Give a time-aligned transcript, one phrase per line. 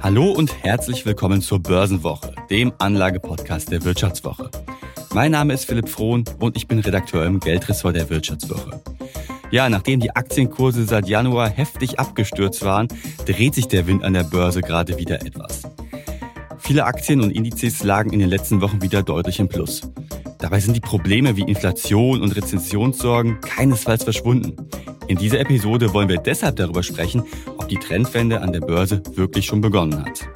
[0.00, 4.50] Hallo und herzlich willkommen zur Börsenwoche, dem Anlagepodcast der Wirtschaftswoche.
[5.12, 8.80] Mein Name ist Philipp Frohn und ich bin Redakteur im Geldressort der Wirtschaftswoche.
[9.50, 12.86] Ja, nachdem die Aktienkurse seit Januar heftig abgestürzt waren,
[13.26, 15.62] dreht sich der Wind an der Börse gerade wieder etwas.
[16.58, 19.82] Viele Aktien und Indizes lagen in den letzten Wochen wieder deutlich im Plus.
[20.38, 24.68] Dabei sind die Probleme wie Inflation und Rezensionssorgen keinesfalls verschwunden.
[25.08, 27.24] In dieser Episode wollen wir deshalb darüber sprechen,
[27.68, 30.28] die Trendwende an der Börse wirklich schon begonnen hat.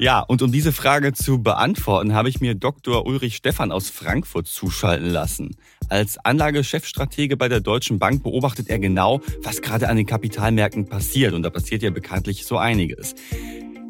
[0.00, 3.04] Ja, und um diese Frage zu beantworten, habe ich mir Dr.
[3.04, 5.56] Ulrich Stephan aus Frankfurt zuschalten lassen.
[5.88, 11.34] Als Anlagechefstratege bei der Deutschen Bank beobachtet er genau, was gerade an den Kapitalmärkten passiert.
[11.34, 13.16] Und da passiert ja bekanntlich so einiges.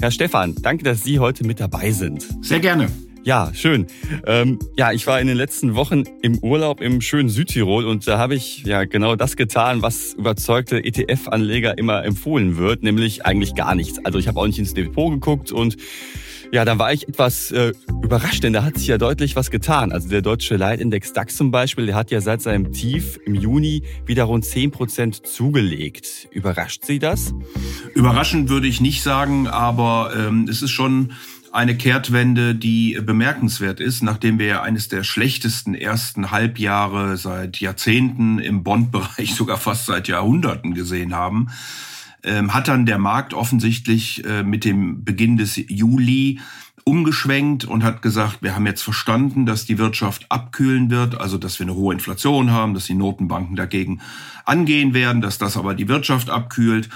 [0.01, 2.27] Herr Stephan, danke, dass Sie heute mit dabei sind.
[2.41, 2.89] Sehr gerne.
[3.29, 3.87] Ja, schön.
[4.27, 8.17] Ähm, ja, ich war in den letzten Wochen im Urlaub im schönen Südtirol und da
[8.17, 13.75] habe ich ja genau das getan, was überzeugte ETF-Anleger immer empfohlen wird, nämlich eigentlich gar
[13.75, 14.03] nichts.
[14.03, 15.77] Also ich habe auch nicht ins Depot geguckt und
[16.53, 19.92] ja, da war ich etwas äh, überrascht, denn da hat sich ja deutlich was getan.
[19.92, 23.83] Also der deutsche Leitindex DAX zum Beispiel, der hat ja seit seinem Tief im Juni
[24.07, 26.29] wieder rund 10 Prozent zugelegt.
[26.31, 27.35] Überrascht Sie das?
[27.95, 31.13] Überraschend würde ich nicht sagen, aber ähm, es ist schon
[31.53, 38.39] eine Kehrtwende, die bemerkenswert ist, nachdem wir ja eines der schlechtesten ersten Halbjahre seit Jahrzehnten
[38.39, 41.49] im Bond-Bereich, sogar fast seit Jahrhunderten gesehen haben,
[42.23, 46.41] ähm, hat dann der Markt offensichtlich äh, mit dem Beginn des Juli
[46.85, 51.59] umgeschwenkt und hat gesagt, wir haben jetzt verstanden, dass die Wirtschaft abkühlen wird, also dass
[51.59, 54.01] wir eine hohe Inflation haben, dass die Notenbanken dagegen
[54.47, 56.89] angehen werden, dass das aber die Wirtschaft abkühlt.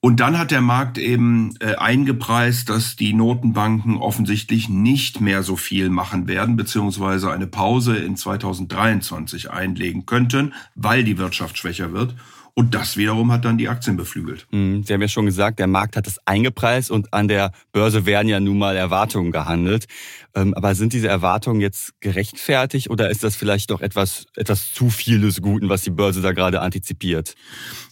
[0.00, 5.56] Und dann hat der Markt eben äh, eingepreist, dass die Notenbanken offensichtlich nicht mehr so
[5.56, 12.14] viel machen werden, beziehungsweise eine Pause in 2023 einlegen könnten, weil die Wirtschaft schwächer wird.
[12.58, 14.48] Und das wiederum hat dann die Aktien beflügelt.
[14.50, 14.82] Mhm.
[14.82, 18.26] Sie haben ja schon gesagt, der Markt hat es eingepreist und an der Börse werden
[18.26, 19.86] ja nun mal Erwartungen gehandelt.
[20.34, 24.90] Ähm, aber sind diese Erwartungen jetzt gerechtfertigt oder ist das vielleicht doch etwas, etwas zu
[24.90, 27.36] viel des Guten, was die Börse da gerade antizipiert?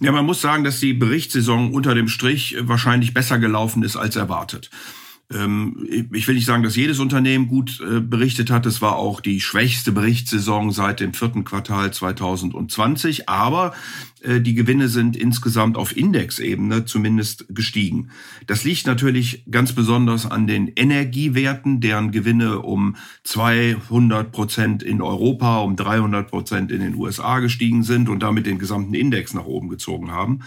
[0.01, 4.17] Ja, man muss sagen, dass die Berichtssaison unter dem Strich wahrscheinlich besser gelaufen ist als
[4.17, 4.71] erwartet.
[5.33, 8.67] Ähm, ich will nicht sagen, dass jedes Unternehmen gut äh, berichtet hat.
[8.67, 13.29] Es war auch die schwächste Berichtssaison seit dem vierten Quartal 2020.
[13.29, 13.73] Aber
[14.27, 18.11] äh, die Gewinne sind insgesamt auf Indexebene zumindest gestiegen.
[18.47, 25.59] Das liegt natürlich ganz besonders an den Energiewerten, deren Gewinne um 200 Prozent in Europa,
[25.61, 29.69] um 300 Prozent in den USA gestiegen sind und damit den gesamten Index nach oben
[29.69, 30.41] gezogen haben.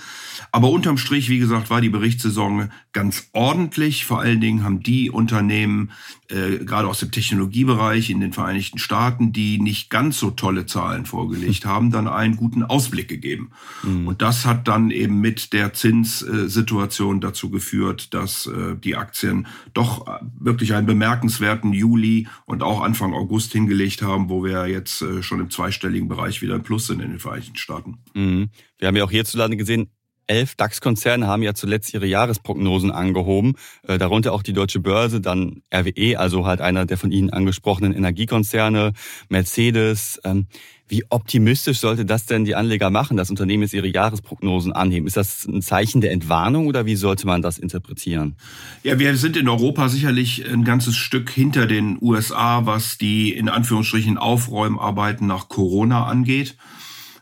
[0.52, 4.06] Aber unterm Strich, wie gesagt, war die Berichtssaison ganz ordentlich.
[4.06, 5.92] Vor allen Dingen haben die Unternehmen,
[6.30, 11.06] äh, gerade aus dem Technologiebereich in den Vereinigten Staaten, die nicht ganz so tolle Zahlen
[11.06, 13.52] vorgelegt haben, dann einen guten Ausblick gegeben.
[13.84, 14.08] Mhm.
[14.08, 20.08] Und das hat dann eben mit der Zinssituation dazu geführt, dass äh, die Aktien doch
[20.08, 25.24] äh, wirklich einen bemerkenswerten Juli und auch Anfang August hingelegt haben, wo wir jetzt äh,
[25.24, 27.98] schon im zweistelligen Bereich wieder im Plus sind in den Vereinigten Staaten.
[28.14, 28.50] Mhm.
[28.78, 29.90] Wir haben ja auch hierzulande gesehen,
[30.30, 36.18] elf DAX-Konzerne haben ja zuletzt ihre Jahresprognosen angehoben, darunter auch die Deutsche Börse, dann RWE,
[36.18, 38.94] also halt einer der von Ihnen angesprochenen Energiekonzerne,
[39.30, 40.20] Mercedes.
[40.24, 40.48] Ähm,
[40.90, 45.06] wie optimistisch sollte das denn die Anleger machen, dass Unternehmen jetzt ihre Jahresprognosen anheben?
[45.06, 48.36] Ist das ein Zeichen der Entwarnung oder wie sollte man das interpretieren?
[48.82, 53.50] Ja, wir sind in Europa sicherlich ein ganzes Stück hinter den USA, was die in
[53.50, 56.56] Anführungsstrichen Aufräumarbeiten nach Corona angeht.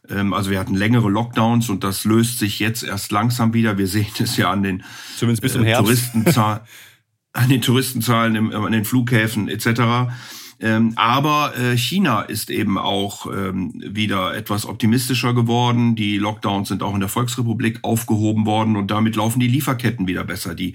[0.09, 3.77] Ähm, also wir hatten längere Lockdowns und das löst sich jetzt erst langsam wieder.
[3.77, 4.83] Wir sehen es ja an den
[5.17, 5.85] Zumindest bis zum äh, Herbst.
[5.85, 6.61] Touristenzahlen,
[7.33, 10.11] an den Touristenzahlen an den Flughäfen etc.
[10.59, 15.95] Ähm, aber äh, China ist eben auch ähm, wieder etwas optimistischer geworden.
[15.95, 20.23] Die Lockdowns sind auch in der Volksrepublik aufgehoben worden und damit laufen die Lieferketten wieder
[20.23, 20.55] besser.
[20.55, 20.73] Die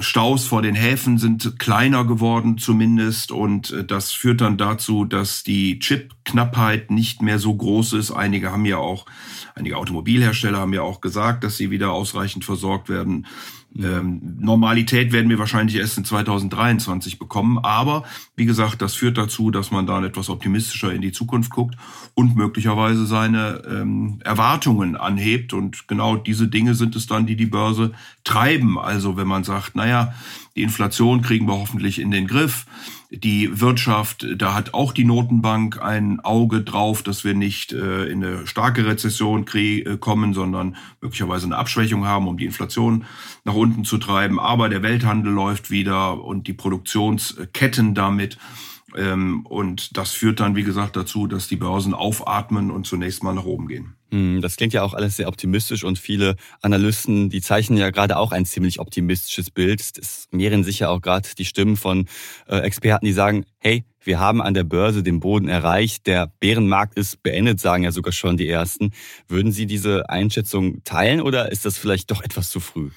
[0.00, 5.42] Staus vor den Häfen sind kleiner geworden zumindest und äh, das führt dann dazu, dass
[5.42, 8.10] die Chip-Knappheit nicht mehr so groß ist.
[8.10, 9.06] Einige haben ja auch,
[9.54, 13.26] einige Automobilhersteller haben ja auch gesagt, dass sie wieder ausreichend versorgt werden.
[13.76, 17.58] Ähm, Normalität werden wir wahrscheinlich erst in 2023 bekommen.
[17.58, 18.04] Aber
[18.36, 21.76] wie gesagt, das führt dazu, dass man dann etwas optimistischer in die Zukunft guckt
[22.14, 25.52] und möglicherweise seine ähm, Erwartungen anhebt.
[25.52, 27.92] Und genau diese Dinge sind es dann, die die Börse
[28.24, 28.78] treiben.
[28.78, 30.14] Also wenn man sagt, naja,
[30.54, 32.66] die Inflation kriegen wir hoffentlich in den Griff.
[33.14, 38.24] Die Wirtschaft, da hat auch die Notenbank ein Auge drauf, dass wir nicht äh, in
[38.24, 43.04] eine starke Rezession äh, kommen, sondern möglicherweise eine Abschwächung haben, um die Inflation
[43.44, 44.40] nach unten zu treiben.
[44.40, 48.38] Aber der Welthandel läuft wieder und die Produktionsketten damit.
[48.96, 53.34] Ähm, und das führt dann, wie gesagt, dazu, dass die Börsen aufatmen und zunächst mal
[53.34, 53.94] nach oben gehen.
[54.10, 58.18] Hm, das klingt ja auch alles sehr optimistisch und viele Analysten, die zeichnen ja gerade
[58.18, 59.80] auch ein ziemlich optimistisches Bild.
[59.80, 62.06] Es mehren sich ja auch gerade die Stimmen von
[62.46, 66.98] äh, Experten, die sagen, hey, wir haben an der Börse den Boden erreicht, der Bärenmarkt
[66.98, 68.90] ist beendet, sagen ja sogar schon die Ersten.
[69.28, 72.90] Würden Sie diese Einschätzung teilen oder ist das vielleicht doch etwas zu früh?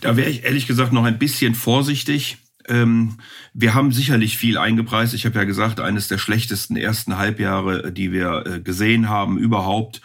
[0.00, 2.38] Da wäre ich ehrlich gesagt noch ein bisschen vorsichtig.
[2.68, 3.18] Ähm,
[3.54, 5.14] wir haben sicherlich viel eingepreist.
[5.14, 10.00] Ich habe ja gesagt, eines der schlechtesten ersten Halbjahre, die wir äh, gesehen haben überhaupt.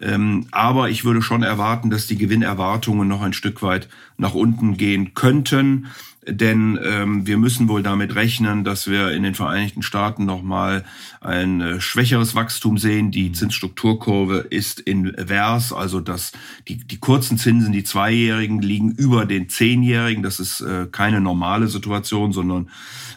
[0.00, 4.76] Ähm, aber ich würde schon erwarten, dass die Gewinnerwartungen noch ein Stück weit nach unten
[4.76, 5.86] gehen könnten
[6.30, 10.84] denn ähm, wir müssen wohl damit rechnen, dass wir in den Vereinigten Staaten nochmal
[11.20, 13.10] ein äh, schwächeres Wachstum sehen.
[13.10, 16.32] Die Zinsstrukturkurve ist invers, also dass
[16.68, 20.22] die, die kurzen Zinsen, die Zweijährigen, liegen über den Zehnjährigen.
[20.22, 22.70] Das ist äh, keine normale Situation, sondern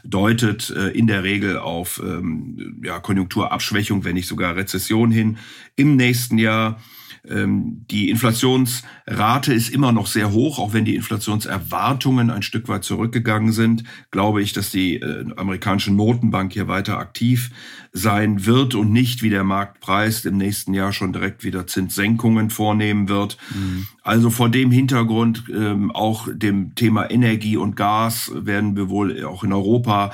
[0.03, 5.37] deutet äh, in der Regel auf ähm, ja, Konjunkturabschwächung, wenn nicht sogar Rezession hin
[5.75, 6.79] im nächsten Jahr.
[7.27, 12.83] Ähm, die Inflationsrate ist immer noch sehr hoch, auch wenn die Inflationserwartungen ein Stück weit
[12.83, 13.83] zurückgegangen sind.
[14.09, 17.51] Glaube ich, dass die äh, amerikanische Notenbank hier weiter aktiv
[17.93, 22.49] sein wird und nicht, wie der Markt preist, im nächsten Jahr schon direkt wieder Zinssenkungen
[22.49, 23.37] vornehmen wird.
[23.53, 23.87] Mhm.
[24.01, 29.43] Also vor dem Hintergrund ähm, auch dem Thema Energie und Gas werden wir wohl auch
[29.43, 30.11] in Europa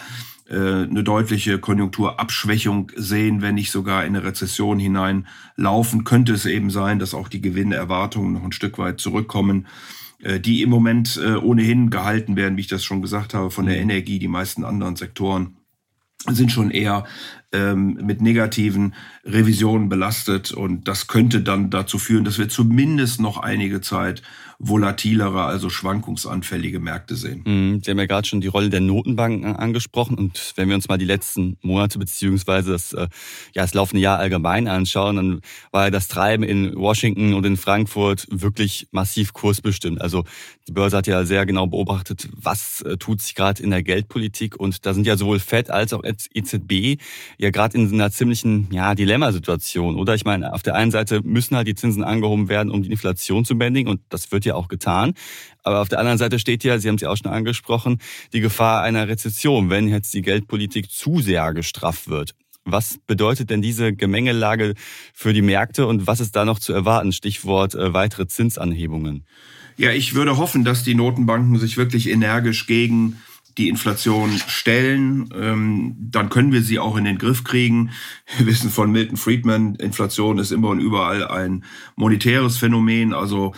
[0.49, 6.99] eine deutliche Konjunkturabschwächung sehen, wenn nicht sogar in eine Rezession hineinlaufen, könnte es eben sein,
[6.99, 9.67] dass auch die Gewinnerwartungen noch ein Stück weit zurückkommen,
[10.19, 13.65] äh, die im Moment äh, ohnehin gehalten werden, wie ich das schon gesagt habe, von
[13.65, 13.83] der mhm.
[13.83, 15.57] Energie, die meisten anderen Sektoren
[16.25, 17.05] sind schon eher
[17.53, 23.37] ähm, mit negativen Revisionen belastet und das könnte dann dazu führen, dass wir zumindest noch
[23.37, 24.21] einige Zeit
[24.59, 27.43] volatilere, also schwankungsanfällige Märkte sehen.
[27.45, 30.87] Mhm, Sie haben ja gerade schon die Rolle der Notenbanken angesprochen und wenn wir uns
[30.87, 33.07] mal die letzten Monate beziehungsweise das, äh,
[33.53, 35.41] ja, das laufende Jahr allgemein anschauen, dann
[35.71, 40.01] war das Treiben in Washington und in Frankfurt wirklich massiv kursbestimmt.
[40.01, 40.25] Also
[40.67, 44.59] die Börse hat ja sehr genau beobachtet, was äh, tut sich gerade in der Geldpolitik
[44.59, 46.99] und da sind ja sowohl Fed als auch EZB
[47.37, 49.95] ja gerade in einer ziemlichen ja, Dilemmasituation.
[49.95, 52.91] Oder ich meine, auf der einen Seite müssen halt die Zinsen angehoben werden, um die
[52.91, 55.13] Inflation zu bändigen und das wird ja auch getan.
[55.63, 57.99] Aber auf der anderen Seite steht ja, Sie haben es ja auch schon angesprochen,
[58.33, 62.33] die Gefahr einer Rezession, wenn jetzt die Geldpolitik zu sehr gestrafft wird.
[62.65, 64.73] Was bedeutet denn diese Gemengelage
[65.13, 67.13] für die Märkte und was ist da noch zu erwarten?
[67.13, 69.25] Stichwort äh, weitere Zinsanhebungen.
[69.77, 73.21] Ja, ich würde hoffen, dass die Notenbanken sich wirklich energisch gegen
[73.57, 77.91] die Inflation stellen, ähm, dann können wir sie auch in den Griff kriegen.
[78.37, 81.63] Wir wissen von Milton Friedman, Inflation ist immer und überall ein
[81.95, 83.13] monetäres Phänomen.
[83.13, 83.53] Also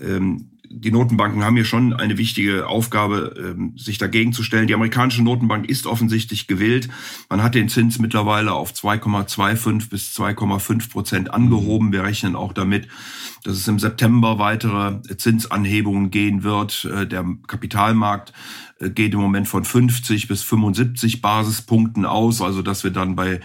[0.00, 4.66] ähm, die Notenbanken haben hier schon eine wichtige Aufgabe, ähm, sich dagegen zu stellen.
[4.66, 6.88] Die amerikanische Notenbank ist offensichtlich gewillt.
[7.30, 11.92] Man hat den Zins mittlerweile auf 2,25 bis 2,5 Prozent angehoben.
[11.92, 12.88] Wir rechnen auch damit,
[13.44, 16.86] dass es im September weitere Zinsanhebungen gehen wird.
[16.86, 18.32] Äh, der Kapitalmarkt
[18.80, 23.40] geht im Moment von 50 bis 75 Basispunkten aus, also dass wir dann bei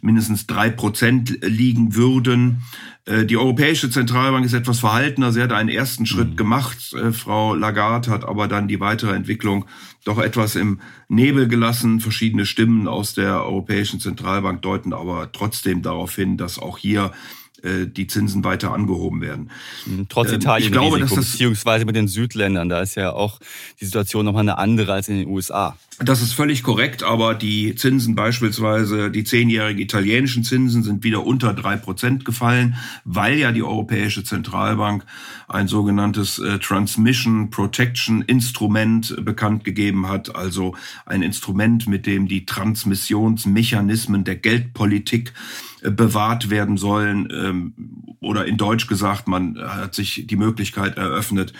[0.00, 2.62] mindestens drei Prozent liegen würden.
[3.04, 5.32] Äh, die Europäische Zentralbank ist etwas verhaltener.
[5.32, 6.36] Sie hat einen ersten Schritt mhm.
[6.36, 6.94] gemacht.
[6.94, 9.66] Äh, Frau Lagarde hat aber dann die weitere Entwicklung
[10.04, 12.00] doch etwas im Nebel gelassen.
[12.00, 17.49] Verschiedene Stimmen aus der Europäischen Zentralbank deuten aber trotzdem darauf hin, dass auch hier äh,
[17.62, 19.50] die Zinsen weiter angehoben werden.
[19.86, 22.94] Mhm, trotz ähm, Italien ich glaube, Risiko, dass das, beziehungsweise mit den Südländern, da ist
[22.94, 23.40] ja auch
[23.80, 25.76] die Situation nochmal eine andere als in den USA.
[26.02, 31.52] Das ist völlig korrekt, aber die Zinsen beispielsweise, die zehnjährigen italienischen Zinsen sind wieder unter
[31.52, 35.04] drei Prozent gefallen, weil ja die Europäische Zentralbank
[35.46, 40.74] ein sogenanntes äh, Transmission Protection Instrument bekannt gegeben hat, also
[41.04, 45.34] ein Instrument, mit dem die Transmissionsmechanismen der Geldpolitik
[45.82, 47.28] bewahrt werden sollen.
[47.50, 47.74] Ähm,
[48.20, 51.52] oder in Deutsch gesagt, man hat sich die Möglichkeit eröffnet,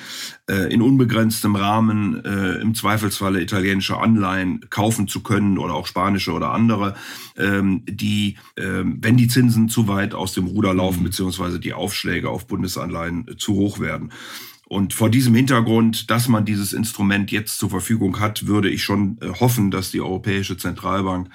[0.49, 6.33] äh, in unbegrenztem Rahmen äh, im Zweifelsfalle italienische Anleihen kaufen zu können oder auch spanische
[6.33, 6.95] oder andere,
[7.39, 11.05] ähm, die, ähm, wenn die Zinsen zu weit aus dem Ruder laufen, mhm.
[11.05, 14.13] beziehungsweise die Aufschläge auf Bundesanleihen zu hoch werden.
[14.73, 19.19] Und vor diesem Hintergrund, dass man dieses Instrument jetzt zur Verfügung hat, würde ich schon
[19.21, 21.29] äh, hoffen, dass die Europäische Zentralbank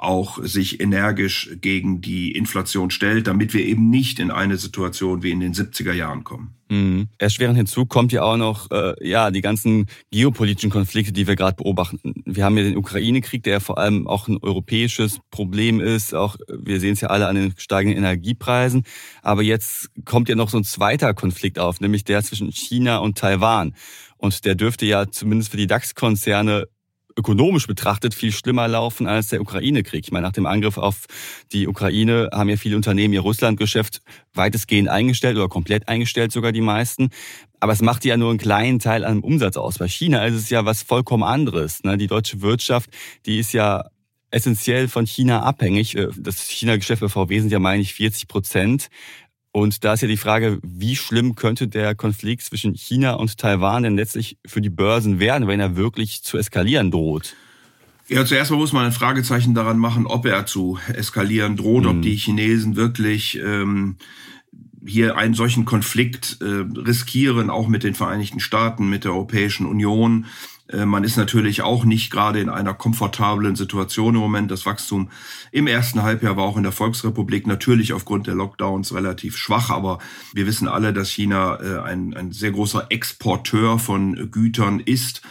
[0.00, 5.30] auch sich energisch gegen die Inflation stellt, damit wir eben nicht in eine Situation wie
[5.30, 6.54] in den 70er Jahren kommen.
[6.70, 7.08] Mhm.
[7.18, 11.56] Erschwerend hinzu kommt ja auch noch äh, ja die ganzen geopolitischen Konflikte, die wir gerade
[11.56, 11.98] beobachten.
[12.24, 16.14] Wir haben ja den Ukraine-Krieg, der ja vor allem auch ein europäisches Problem ist.
[16.14, 18.84] Auch wir sehen es ja alle an den steigenden Energiepreisen.
[19.20, 23.18] Aber jetzt kommt ja noch so ein zweiter Konflikt auf, nämlich der zwischen China und
[23.18, 23.74] Taiwan.
[24.16, 26.68] Und der dürfte ja zumindest für die DAX-Konzerne
[27.16, 30.04] ökonomisch betrachtet viel schlimmer laufen als der Ukraine-Krieg.
[30.04, 31.06] Ich meine, nach dem Angriff auf
[31.52, 34.02] die Ukraine haben ja viele Unternehmen ihr Russlandgeschäft
[34.34, 37.10] weitestgehend eingestellt oder komplett eingestellt, sogar die meisten.
[37.60, 39.78] Aber es macht ja nur einen kleinen Teil an Umsatz aus.
[39.78, 41.82] Bei China ist es ja was vollkommen anderes.
[41.84, 41.98] Ne?
[41.98, 42.90] Die deutsche Wirtschaft,
[43.26, 43.84] die ist ja
[44.30, 45.96] essentiell von China abhängig.
[45.96, 48.88] Äh, das China-Geschäft bei VW sind ja, meine ich, 40 Prozent.
[49.52, 53.82] Und da ist ja die Frage, wie schlimm könnte der Konflikt zwischen China und Taiwan
[53.82, 57.34] denn letztlich für die Börsen werden, wenn er wirklich zu eskalieren droht?
[58.08, 61.90] Ja, zuerst mal muss man ein Fragezeichen daran machen, ob er zu eskalieren droht, mhm.
[61.90, 63.96] ob die Chinesen wirklich ähm,
[64.86, 70.26] hier einen solchen Konflikt äh, riskieren, auch mit den Vereinigten Staaten, mit der Europäischen Union.
[70.72, 74.50] Äh, man ist natürlich auch nicht gerade in einer komfortablen Situation im Moment.
[74.50, 75.10] Das Wachstum
[75.52, 79.98] im ersten Halbjahr war auch in der Volksrepublik natürlich aufgrund der Lockdowns relativ schwach, aber
[80.32, 85.22] wir wissen alle, dass China äh, ein, ein sehr großer Exporteur von Gütern ist.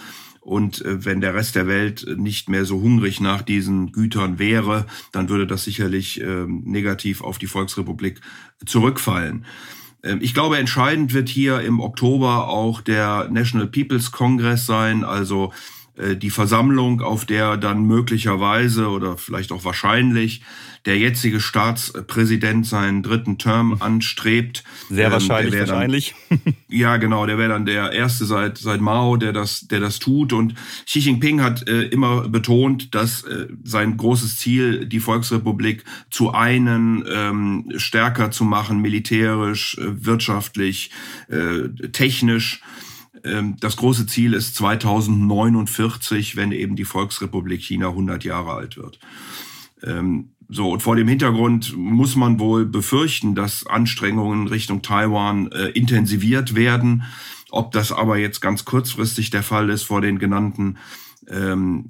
[0.41, 4.85] Und äh, wenn der Rest der Welt nicht mehr so hungrig nach diesen Gütern wäre,
[5.11, 8.21] dann würde das sicherlich ähm, negativ auf die Volksrepublik
[8.65, 9.45] zurückfallen.
[10.03, 15.51] Ähm, ich glaube, entscheidend wird hier im Oktober auch der National People's Congress sein, also
[16.15, 20.41] die Versammlung, auf der dann möglicherweise oder vielleicht auch wahrscheinlich
[20.85, 24.63] der jetzige Staatspräsident seinen dritten Term anstrebt.
[24.89, 26.15] Sehr ähm, wahrscheinlich, dann, wahrscheinlich.
[26.69, 30.33] ja, genau, der wäre dann der erste seit seit Mao, der das der das tut.
[30.33, 36.31] Und Xi Jinping hat äh, immer betont, dass äh, sein großes Ziel, die Volksrepublik zu
[36.31, 40.91] einen, ähm, stärker zu machen, militärisch, äh, wirtschaftlich,
[41.27, 42.61] äh, technisch.
[43.23, 48.99] Ähm, das große Ziel ist 2049, wenn eben die Volksrepublik China 100 Jahre alt wird.
[49.83, 55.67] Ähm, so, und vor dem Hintergrund muss man wohl befürchten, dass Anstrengungen Richtung Taiwan äh,
[55.69, 57.03] intensiviert werden.
[57.51, 60.77] Ob das aber jetzt ganz kurzfristig der Fall ist vor den genannten
[61.29, 61.85] ähm,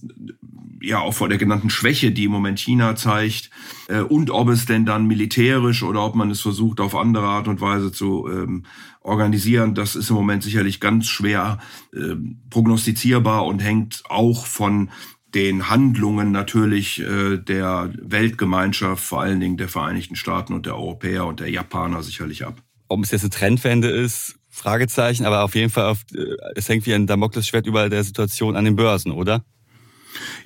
[0.82, 3.50] ja auch vor der genannten Schwäche, die im Moment China zeigt,
[3.88, 7.48] äh, und ob es denn dann militärisch oder ob man es versucht auf andere Art
[7.48, 8.64] und Weise zu ähm,
[9.02, 11.60] organisieren, das ist im Moment sicherlich ganz schwer
[11.94, 12.16] äh,
[12.50, 14.90] prognostizierbar und hängt auch von
[15.34, 21.26] den Handlungen natürlich äh, der Weltgemeinschaft, vor allen Dingen der Vereinigten Staaten und der Europäer
[21.26, 22.62] und der Japaner sicherlich ab.
[22.88, 26.86] Ob es jetzt eine Trendwende ist, Fragezeichen, aber auf jeden Fall, auf, äh, es hängt
[26.86, 29.44] wie ein Damoklesschwert über der Situation an den Börsen, oder?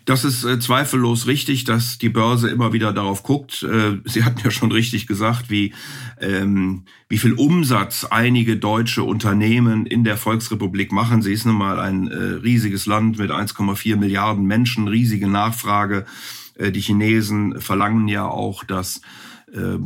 [0.06, 3.64] Das ist äh, zweifellos richtig, dass die Börse immer wieder darauf guckt.
[3.64, 5.74] Äh, Sie hatten ja schon richtig gesagt, wie,
[6.20, 11.22] ähm, wie viel Umsatz einige deutsche Unternehmen in der Volksrepublik machen.
[11.22, 16.06] Sie ist nun mal ein äh, riesiges Land mit 1,4 Milliarden Menschen, riesige Nachfrage.
[16.56, 19.02] Äh, die Chinesen verlangen ja auch, dass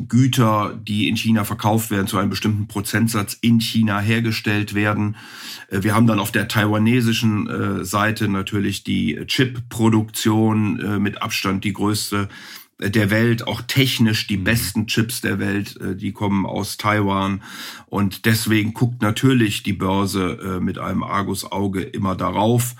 [0.07, 5.17] Güter, die in China verkauft werden, zu einem bestimmten Prozentsatz in China hergestellt werden.
[5.69, 11.74] Äh, wir haben dann auf der taiwanesischen äh, Seite natürlich die Chip-Produktion mit Abstand die
[11.74, 12.29] größte
[12.79, 14.43] der Welt, auch technisch die mhm.
[14.43, 17.41] besten Chips der Welt, die kommen aus Taiwan.
[17.88, 22.75] Und deswegen guckt natürlich die Börse mit einem Argusauge immer darauf.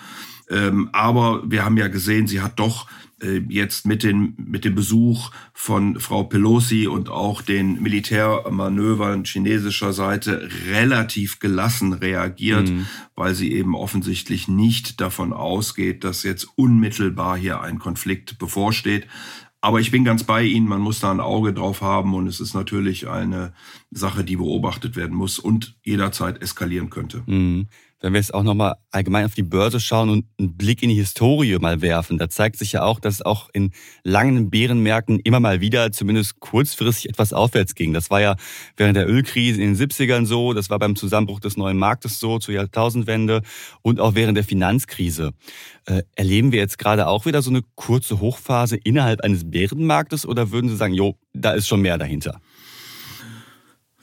[0.50, 3.07] Ähm, aber wir haben ja gesehen, sie hat doch äh,
[3.50, 10.50] jetzt mit, den, mit dem Besuch von Frau Pelosi und auch den Militärmanövern chinesischer Seite
[10.69, 12.86] relativ gelassen reagiert, mhm.
[13.15, 19.07] weil sie eben offensichtlich nicht davon ausgeht, dass jetzt unmittelbar hier ein Konflikt bevorsteht.
[19.62, 22.39] Aber ich bin ganz bei Ihnen, man muss da ein Auge drauf haben und es
[22.39, 23.53] ist natürlich eine
[23.89, 27.24] Sache, die beobachtet werden muss und jederzeit eskalieren könnte.
[27.25, 27.67] Mhm
[28.00, 30.96] wenn wir jetzt auch nochmal allgemein auf die Börse schauen und einen Blick in die
[30.96, 33.72] Historie mal werfen, da zeigt sich ja auch, dass es auch in
[34.04, 37.94] langen Bärenmärkten immer mal wieder zumindest kurzfristig etwas aufwärts ging.
[37.94, 38.36] Das war ja
[38.75, 42.38] während der Ölkrise in den 70ern so, das war beim Zusammenbruch des neuen Marktes so,
[42.38, 43.42] zur Jahrtausendwende
[43.82, 45.34] und auch während der Finanzkrise.
[45.86, 50.51] Äh, erleben wir jetzt gerade auch wieder so eine kurze Hochphase innerhalb eines Bärenmarktes oder
[50.51, 52.39] würden Sie sagen, jo, da ist schon mehr dahinter?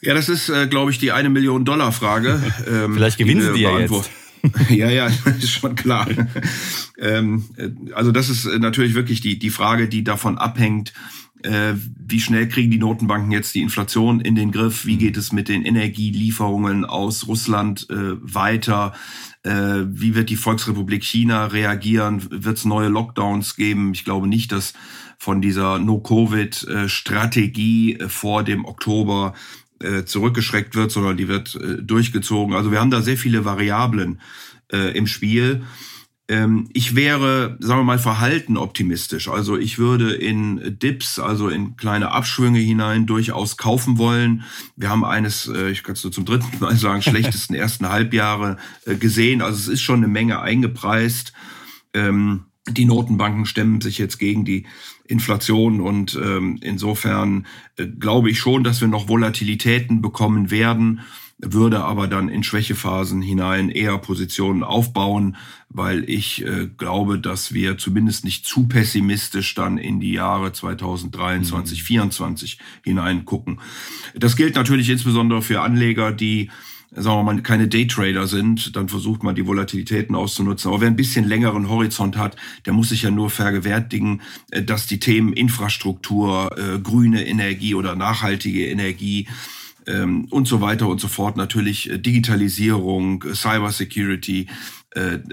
[0.04, 2.42] Ja, das ist, äh, glaube ich, die eine Million Dollar Frage.
[2.66, 4.10] Ähm, Vielleicht gewinnen Sie die ja jetzt.
[4.70, 5.06] ja, ja,
[5.38, 6.08] ist schon klar.
[6.98, 10.94] ähm, äh, also das ist äh, natürlich wirklich die, die Frage, die davon abhängt,
[11.42, 14.86] äh, wie schnell kriegen die Notenbanken jetzt die Inflation in den Griff?
[14.86, 18.94] Wie geht es mit den Energielieferungen aus Russland äh, weiter?
[19.42, 22.26] Äh, wie wird die Volksrepublik China reagieren?
[22.30, 23.92] Wird es neue Lockdowns geben?
[23.92, 24.72] Ich glaube nicht, dass
[25.18, 29.34] von dieser No-Covid-Strategie vor dem Oktober
[29.80, 32.54] äh, zurückgeschreckt wird, sondern die wird äh, durchgezogen.
[32.54, 34.20] Also wir haben da sehr viele Variablen
[34.72, 35.64] äh, im Spiel.
[36.28, 39.28] Ähm, ich wäre, sagen wir mal, verhalten optimistisch.
[39.28, 44.44] Also ich würde in Dips, also in kleine Abschwünge hinein durchaus kaufen wollen.
[44.76, 49.42] Wir haben eines, ich kann es nur zum dritten Mal sagen, schlechtesten ersten Halbjahre gesehen.
[49.42, 51.32] Also es ist schon eine Menge eingepreist.
[51.92, 54.66] Ähm, Die Notenbanken stemmen sich jetzt gegen die
[55.06, 61.02] Inflation und ähm, insofern äh, glaube ich schon, dass wir noch Volatilitäten bekommen werden
[61.38, 65.36] würde aber dann in Schwächephasen hinein eher Positionen aufbauen,
[65.68, 71.78] weil ich äh, glaube, dass wir zumindest nicht zu pessimistisch dann in die Jahre 2023,
[71.78, 72.10] mhm.
[72.10, 73.60] 2024 hineingucken.
[74.14, 76.50] Das gilt natürlich insbesondere für Anleger, die
[76.96, 80.68] sagen wir mal, keine Daytrader sind, dann versucht man die Volatilitäten auszunutzen.
[80.68, 82.36] Aber wer ein bisschen längeren Horizont hat,
[82.66, 87.96] der muss sich ja nur vergewärtigen, äh, dass die Themen Infrastruktur, äh, grüne Energie oder
[87.96, 89.26] nachhaltige Energie
[89.86, 91.36] ähm, und so weiter und so fort.
[91.36, 94.46] Natürlich äh, Digitalisierung, Cybersecurity,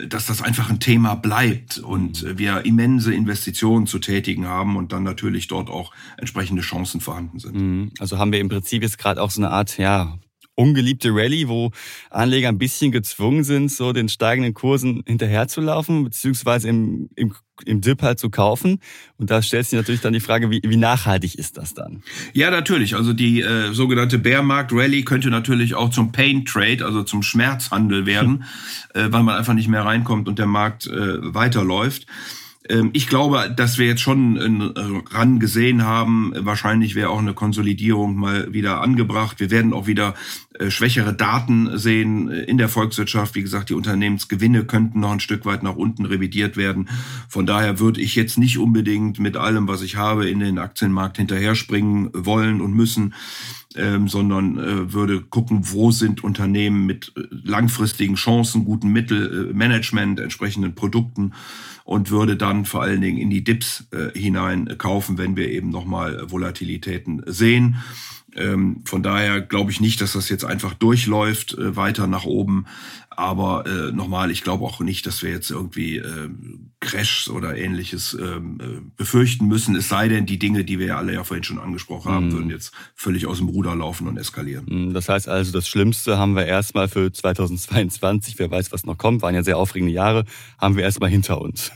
[0.07, 5.03] dass das einfach ein Thema bleibt und wir immense Investitionen zu tätigen haben und dann
[5.03, 7.55] natürlich dort auch entsprechende Chancen vorhanden sind.
[7.55, 7.91] Mhm.
[7.99, 10.17] Also haben wir im Prinzip jetzt gerade auch so eine Art, ja,
[10.55, 11.71] ungeliebte Rallye, wo
[12.09, 17.33] Anleger ein bisschen gezwungen sind, so den steigenden Kursen hinterherzulaufen, beziehungsweise im, im,
[17.65, 18.79] im Dip halt zu kaufen.
[19.17, 22.03] Und da stellt sich natürlich dann die Frage, wie, wie nachhaltig ist das dann?
[22.33, 22.95] Ja, natürlich.
[22.95, 28.43] Also die äh, sogenannte Bärmarkt-Rallye könnte natürlich auch zum Pain-Trade, also zum Schmerzhandel werden,
[28.93, 32.05] äh, weil man einfach nicht mehr reinkommt und der Markt äh, weiterläuft.
[32.69, 34.73] Ähm, ich glaube, dass wir jetzt schon
[35.11, 36.33] Ran gesehen haben.
[36.35, 39.39] Wahrscheinlich wäre auch eine Konsolidierung mal wieder angebracht.
[39.39, 40.13] Wir werden auch wieder
[40.67, 43.35] schwächere Daten sehen in der Volkswirtschaft.
[43.35, 46.89] Wie gesagt, die Unternehmensgewinne könnten noch ein Stück weit nach unten revidiert werden.
[47.29, 51.17] Von daher würde ich jetzt nicht unbedingt mit allem, was ich habe, in den Aktienmarkt
[51.17, 53.13] hinterher springen wollen und müssen.
[53.73, 60.23] Ähm, sondern äh, würde gucken, wo sind Unternehmen mit äh, langfristigen Chancen, guten Mittelmanagement, äh,
[60.23, 61.31] entsprechenden Produkten
[61.85, 65.69] und würde dann vor allen Dingen in die Dips äh, hinein kaufen, wenn wir eben
[65.69, 67.77] nochmal Volatilitäten sehen.
[68.35, 72.65] Ähm, von daher glaube ich nicht, dass das jetzt einfach durchläuft äh, weiter nach oben.
[73.09, 76.29] Aber äh, nochmal, ich glaube auch nicht, dass wir jetzt irgendwie äh,
[76.79, 79.75] Crashs oder ähnliches ähm, äh, befürchten müssen.
[79.75, 82.31] Es sei denn, die Dinge, die wir ja alle ja vorhin schon angesprochen haben, mm.
[82.31, 84.65] würden jetzt völlig aus dem Ruder laufen und eskalieren.
[84.65, 88.97] Mhm, das heißt also, das Schlimmste haben wir erstmal für 2022, wer weiß, was noch
[88.97, 90.23] kommt, waren ja sehr aufregende Jahre,
[90.57, 91.71] haben wir erstmal hinter uns.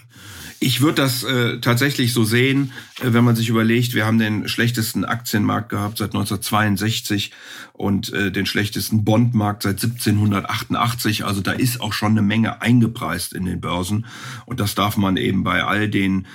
[0.59, 4.47] Ich würde das äh, tatsächlich so sehen, äh, wenn man sich überlegt, wir haben den
[4.47, 7.31] schlechtesten Aktienmarkt gehabt seit 1962
[7.73, 11.25] und äh, den schlechtesten Bondmarkt seit 1788.
[11.25, 14.05] Also da ist auch schon eine Menge eingepreist in den Börsen.
[14.45, 16.25] Und das darf man eben bei all den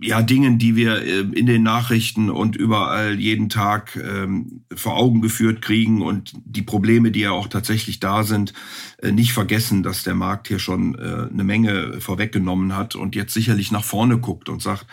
[0.00, 5.22] ja, Dingen, die wir äh, in den Nachrichten und überall jeden Tag ähm, vor Augen
[5.22, 8.52] geführt kriegen und die Probleme, die ja auch tatsächlich da sind,
[8.98, 13.32] äh, nicht vergessen, dass der Markt hier schon äh, eine Menge vorweggenommen hat und jetzt
[13.32, 14.86] sicherlich nach vorne guckt und sagt,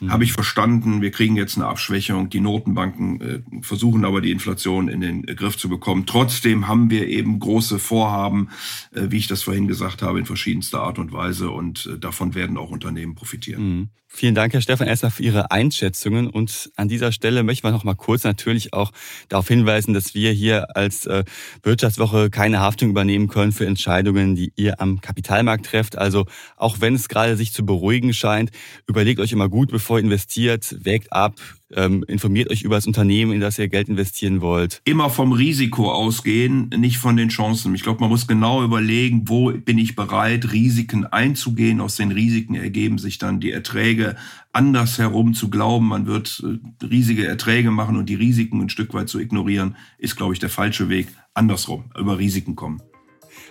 [0.00, 0.10] mhm.
[0.10, 4.88] habe ich verstanden, wir kriegen jetzt eine Abschwächung, die Notenbanken äh, versuchen aber die Inflation
[4.88, 6.06] in den Griff zu bekommen.
[6.06, 8.48] Trotzdem haben wir eben große Vorhaben,
[8.92, 12.34] äh, wie ich das vorhin gesagt habe, in verschiedenster Art und Weise und äh, davon
[12.34, 13.78] werden auch Unternehmen profitieren.
[13.78, 13.88] Mhm.
[14.12, 16.28] Vielen Dank, Herr Stefan, erstmal für Ihre Einschätzungen.
[16.28, 18.92] Und an dieser Stelle möchten wir noch mal kurz natürlich auch
[19.28, 21.24] darauf hinweisen, dass wir hier als äh,
[21.62, 25.98] Wirtschaftswoche keine Haftung übernehmen können für Entscheidungen, die ihr am Kapitalmarkt trefft.
[25.98, 26.24] Also
[26.56, 28.50] auch wenn es gerade sich zu beruhigen scheint,
[28.86, 31.34] überlegt euch immer gut, bevor ihr investiert, wägt ab,
[31.74, 34.80] ähm, informiert euch über das Unternehmen, in das ihr Geld investieren wollt.
[34.84, 37.74] Immer vom Risiko ausgehen, nicht von den Chancen.
[37.74, 41.80] Ich glaube, man muss genau überlegen, wo bin ich bereit, Risiken einzugehen.
[41.80, 44.16] Aus den Risiken ergeben sich dann die Erträge.
[44.52, 49.08] Andersherum zu glauben, man wird äh, riesige Erträge machen und die Risiken ein Stück weit
[49.08, 51.08] zu ignorieren, ist, glaube ich, der falsche Weg.
[51.34, 52.82] Andersrum, über Risiken kommen.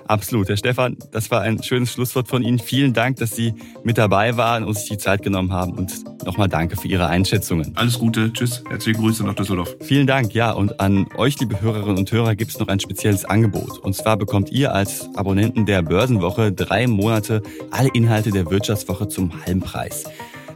[0.07, 0.49] Absolut.
[0.49, 2.59] Herr Stefan, das war ein schönes Schlusswort von Ihnen.
[2.59, 5.73] Vielen Dank, dass Sie mit dabei waren und sich die Zeit genommen haben.
[5.73, 7.73] Und nochmal danke für Ihre Einschätzungen.
[7.75, 8.33] Alles Gute.
[8.33, 8.63] Tschüss.
[8.69, 9.75] Herzliche Grüße nach Düsseldorf.
[9.81, 10.33] Vielen Dank.
[10.33, 13.79] Ja, und an euch, liebe Hörerinnen und Hörer, gibt es noch ein spezielles Angebot.
[13.79, 19.45] Und zwar bekommt ihr als Abonnenten der Börsenwoche drei Monate alle Inhalte der Wirtschaftswoche zum
[19.45, 20.05] halben Preis.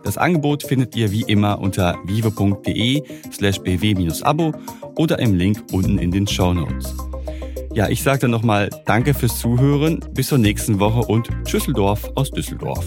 [0.04, 4.54] Das Angebot findet ihr wie immer unter vivo.de slash bw-abo
[4.98, 6.94] oder im Link unten in den Show Notes.
[7.74, 12.30] Ja, ich sage dann nochmal Danke fürs Zuhören, bis zur nächsten Woche und Tschüsseldorf aus
[12.30, 12.86] Düsseldorf.